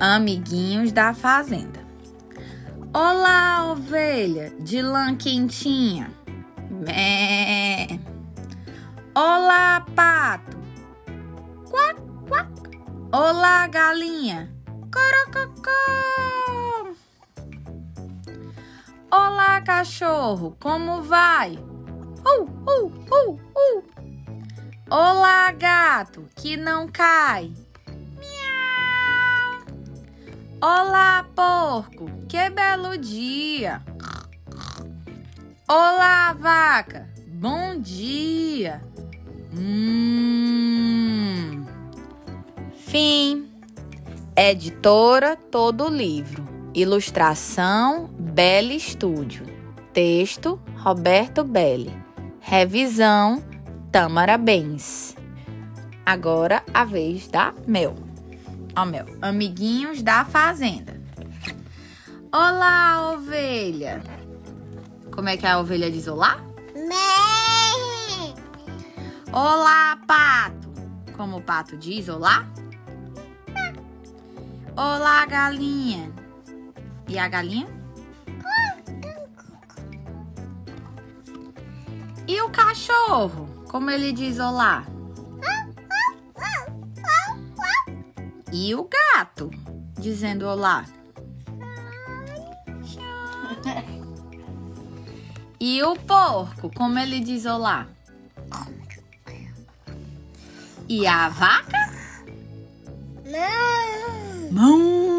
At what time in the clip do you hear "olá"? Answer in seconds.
2.94-3.72, 9.12-9.84, 13.12-13.66, 19.10-19.60, 24.88-25.50, 30.60-31.24, 35.68-36.32, 62.32-63.10, 66.06-66.40, 69.32-69.98, 72.08-72.48, 74.76-75.26, 84.38-84.86, 90.46-90.84, 97.44-97.86